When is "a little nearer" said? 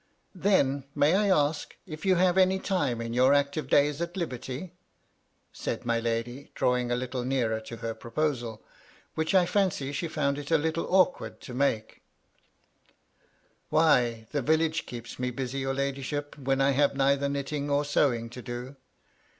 6.91-7.59